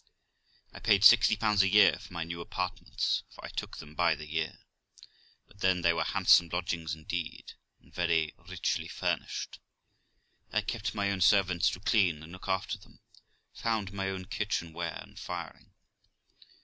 [0.73, 4.25] I paid 60 a year for my new apartments, for I took them by the
[4.27, 4.57] year;
[5.45, 9.59] but then they were handsome lodgings indeed, and very richly furnished.
[10.51, 12.99] I kept my own servants to clean and look after them,
[13.53, 15.71] found my own kitchen ware and firing.